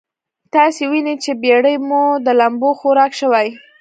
[0.53, 3.47] تاسې وينئ چې بېړۍ مو د لمبو خوراک شوې.